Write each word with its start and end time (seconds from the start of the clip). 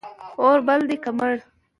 اور 0.43 0.57
بل 0.67 0.79
دی 0.89 0.97
که 1.03 1.11
مړ 1.17 1.33